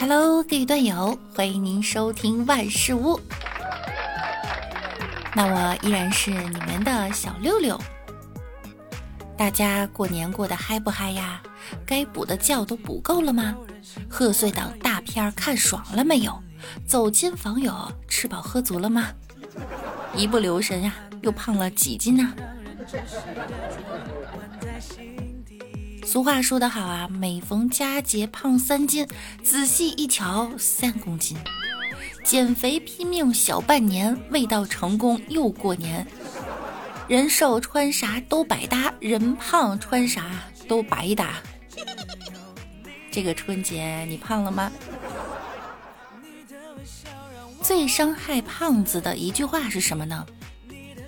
[0.00, 3.18] Hello，各位段友，欢迎您收听万事屋。
[5.34, 7.80] 那我依然是你们的小六六。
[9.36, 11.42] 大家过年过得嗨不嗨呀？
[11.86, 13.54] 该补的觉都补够了吗？
[14.08, 16.40] 贺岁档大片看爽了没有？
[16.86, 19.08] 走亲访友吃饱喝足了吗？
[20.14, 22.32] 一不留神呀，又胖了几斤呢？
[26.04, 29.08] 俗话说得好啊，每逢佳节胖三斤，
[29.42, 31.36] 仔细一瞧三公斤。
[32.24, 36.06] 减肥拼命小半年，未到成功又过年。
[37.08, 40.24] 人瘦穿啥都百搭，人胖穿啥
[40.66, 41.34] 都白搭。
[43.10, 44.72] 这个春节你胖了吗？
[47.62, 50.26] 最伤害胖子的一句话是什么呢？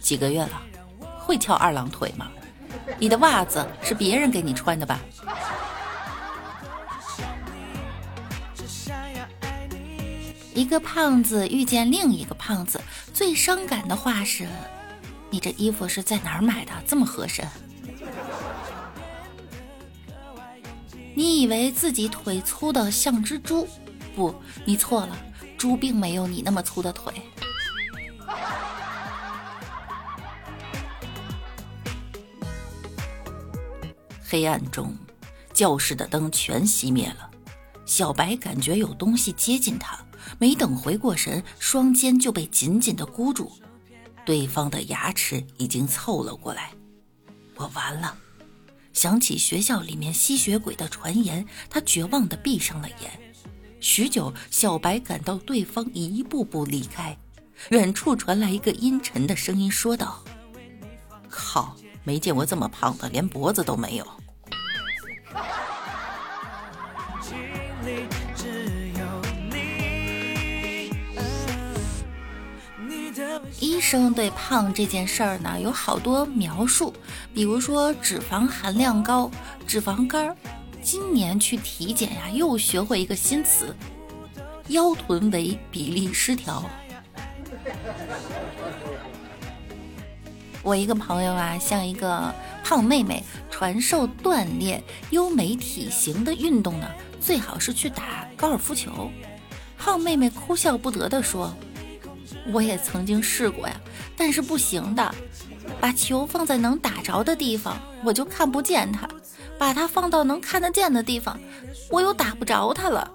[0.00, 0.62] 几个月了，
[1.26, 2.30] 会翘二郎腿吗？
[3.00, 5.00] 你的袜子是别人给你穿的吧？
[10.54, 12.80] 一个胖子遇见另一个胖子，
[13.12, 14.46] 最伤感的话是
[15.28, 16.70] ：“你这衣服是在哪儿买的？
[16.86, 17.44] 这么合身？”
[21.12, 23.66] 你以为自己腿粗的像只猪？
[24.14, 24.32] 不，
[24.64, 25.18] 你错了，
[25.58, 27.12] 猪并没有你那么粗的腿。
[34.28, 34.92] 黑暗中，
[35.54, 37.30] 教室的灯全熄灭了。
[37.84, 40.04] 小白感觉有东西接近他，
[40.40, 43.52] 没等回过神，双肩就被紧紧的箍住，
[44.24, 46.72] 对方的牙齿已经凑了过来。
[47.54, 48.18] 我完了！
[48.92, 53.34] 想起学校里面吸血鬼的传言，他绝望地闭上了眼。
[53.78, 57.16] 许久，小白感到对方一步步离开，
[57.68, 60.24] 远处传来一个阴沉的声音说道
[61.30, 64.06] ：“靠！”没见过这么胖的，连脖子都没有。
[73.58, 76.94] 医生对胖这件事儿呢有好多描述，
[77.34, 79.28] 比如说脂肪含量高、
[79.66, 80.36] 脂肪肝儿。
[80.80, 83.74] 今年去体检呀，又学会一个新词：
[84.68, 86.62] 腰臀围比例失调。
[90.66, 92.34] 我一个朋友啊，向一个
[92.64, 96.88] 胖妹妹传授锻炼优美体型的运动呢，
[97.20, 99.08] 最好是去打高尔夫球。
[99.78, 101.54] 胖妹妹哭笑不得地说
[102.52, 103.80] ：“我也曾经试过呀，
[104.16, 105.14] 但是不行的。
[105.80, 109.06] 把球放在能打着的地方，我就看不见它；
[109.56, 111.38] 把它放到能看得见的地方，
[111.90, 113.08] 我又打不着它了。”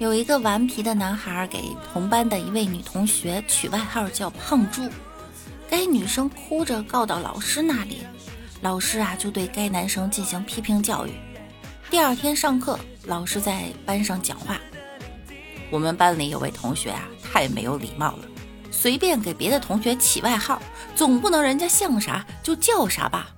[0.00, 4.80] 有一个顽皮的男孩给同班的一位女同学取外号叫“胖猪”，
[5.68, 7.98] 该女生哭着告到老师那里，
[8.62, 11.12] 老师啊就对该男生进行批评教育。
[11.90, 14.58] 第二天上课，老师在班上讲话
[15.70, 18.24] ：“我们班里有位同学啊，太没有礼貌了，
[18.70, 20.62] 随便给别的同学起外号，
[20.96, 23.28] 总不能人家像啥就叫啥吧。”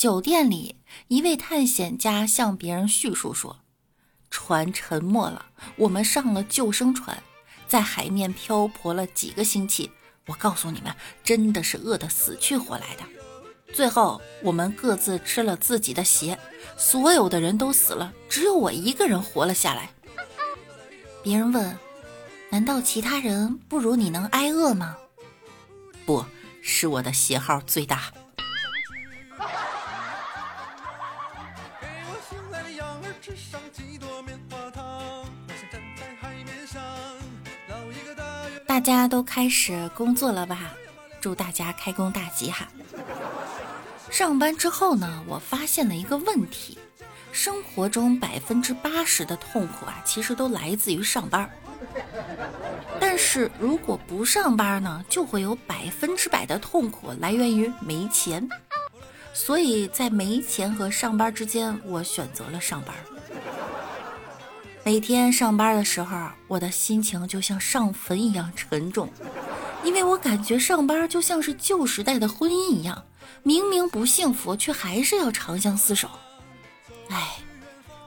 [0.00, 0.76] 酒店里，
[1.08, 3.58] 一位探险家向别人叙述说
[4.30, 5.44] ：“船沉没了，
[5.76, 7.22] 我们上了救生船，
[7.68, 9.92] 在海面漂泊了几个星期。
[10.28, 10.90] 我告诉你们，
[11.22, 13.02] 真的是饿得死去活来的。
[13.74, 16.38] 最后，我们各自吃了自己的鞋，
[16.78, 19.90] 所有的人都死了，只有我一个人活了下来。”
[21.22, 21.78] 别人问
[22.48, 24.96] ：“难道其他人不如你能挨饿吗
[26.06, 26.24] ？”“不
[26.62, 28.10] 是，我的鞋号最大。”
[38.66, 40.72] 大家都开始工作了吧？
[41.20, 42.66] 祝大家开工大吉哈！
[44.10, 46.78] 上班之后呢，我发现了一个问题：
[47.30, 51.50] 生活中百分之八十的痛苦啊，其实都来自于上班。
[52.98, 58.48] 但是如果不上班呢，就会有百分之百的痛苦来源于没钱。
[59.32, 62.94] 所以在没钱和上班之间，我选择了上班。
[64.84, 66.16] 每天上班的时候，
[66.48, 69.08] 我的心情就像上坟一样沉重，
[69.84, 73.04] 因为我感觉上班就像是旧时代的婚姻一样，
[73.42, 76.08] 明明不幸福，却还是要长相厮守。
[77.10, 77.36] 唉，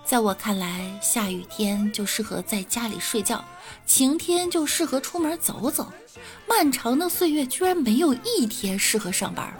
[0.03, 3.43] 在我看来，下雨天就适合在家里睡觉，
[3.85, 5.91] 晴天就适合出门走走，
[6.47, 9.53] 漫长的岁月居然没有一天适合上班。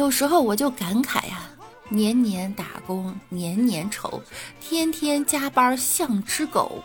[0.00, 1.42] 有时候我就感慨呀，
[1.90, 4.22] 年年打工年年愁，
[4.58, 6.82] 天天加班像只狗，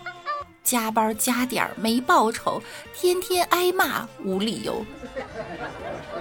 [0.66, 2.62] 加班加点没报酬，
[2.94, 4.86] 天天挨骂无理由。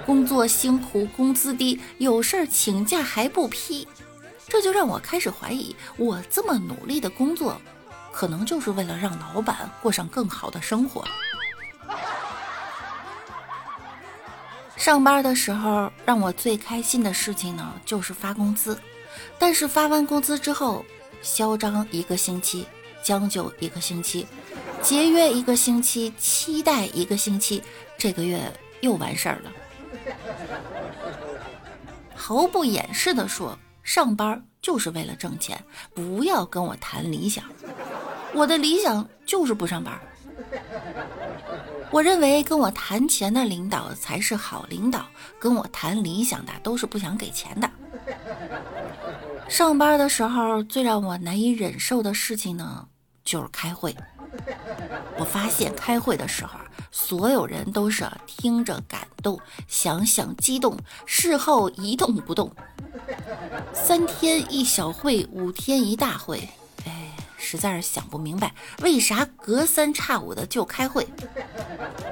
[0.07, 3.89] 工作辛苦工资低，有事儿请假还不批，
[4.47, 7.61] 这就让我开始怀疑，我这么努力的工作，
[8.13, 11.05] 可能就是为了让老板过上更好的生活。
[14.85, 18.79] 上班的时候，让我最开心的事情呢，就是发工资。
[19.39, 20.85] 但是发完工资之后，
[21.23, 22.67] 嚣张一个星期，
[23.03, 24.27] 将就一个星期，
[24.83, 27.63] 节约一个星期，期待一个星期，
[27.97, 28.39] 这个月
[28.83, 29.51] 又完事儿了。
[32.15, 35.65] 毫不掩饰地说，上班就是为了挣钱，
[35.95, 37.43] 不要跟我谈理想。
[38.35, 39.99] 我的理想就是不上班。
[41.95, 45.07] 我认为跟我谈钱的领导才是好领导，
[45.39, 47.71] 跟我谈理想的都是不想给钱的。
[49.49, 52.89] 上班的时候最让我难以忍受的事情呢，
[53.23, 53.95] 就是开会。
[55.17, 56.59] 我发现开会的时候，
[56.91, 59.39] 所有人都是听着感动，
[59.69, 60.77] 想想激动，
[61.07, 62.51] 事后一动不动。
[63.73, 66.49] 三天一小会，五天一大会。
[67.55, 68.53] 实在是想不明白，
[68.83, 71.07] 为啥隔三差五的就开会？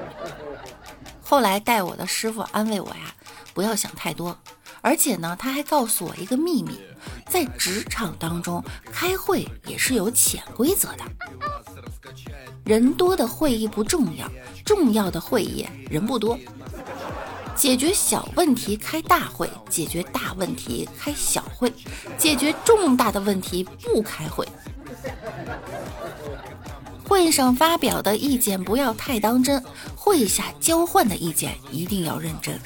[1.21, 3.13] 后来带我的师傅安慰我呀，
[3.53, 4.39] 不要想太多。
[4.81, 6.79] 而且呢，他还告诉我一个秘密，
[7.29, 8.63] 在职场当中
[8.93, 11.05] 开会也是有潜规则的。
[12.65, 14.31] 人多的会议不重要，
[14.65, 16.39] 重要的会议人不多。
[17.57, 21.73] 解决小问题开大会，解决大问题开小会，
[22.17, 24.47] 解决重大的问题不开会。
[27.13, 29.63] 会上发表的意见不要太当真，
[29.95, 32.59] 会下交换的意见一定要认真。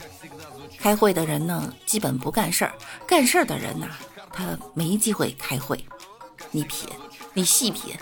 [0.79, 2.71] 开会的人呢，基本不干事儿；
[3.09, 3.89] 干事儿的人呢，
[4.33, 5.85] 他没机会开会。
[6.53, 6.89] 你品，
[7.35, 7.97] 你细品。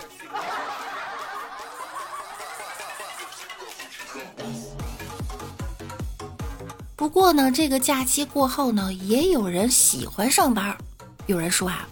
[6.95, 10.77] 不过呢，这个假期过后呢，也有人喜欢上班。
[11.25, 11.87] 有人说啊，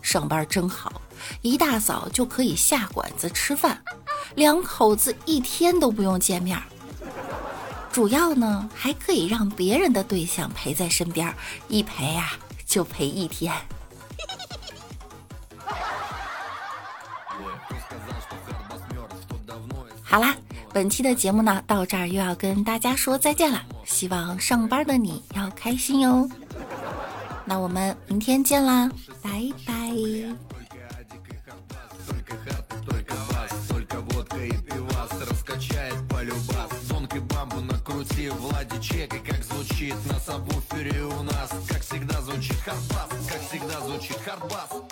[0.00, 0.90] 上班真好。
[1.46, 3.80] 一大早就可以下馆子吃饭，
[4.34, 6.60] 两口子一天都不用见面。
[7.92, 11.32] 主要呢，还可以让别人的对象陪在身边，
[11.68, 12.32] 一陪呀
[12.66, 13.54] 就陪一天。
[20.02, 20.36] 好啦，
[20.72, 23.62] 本期的节目呢，到这儿又要跟大家说再见了。
[23.84, 26.28] 希望上班的你要开心哟。
[27.44, 28.90] 那我们明天见啦，
[29.22, 29.30] 拜
[29.64, 29.75] 拜。
[44.48, 44.85] вас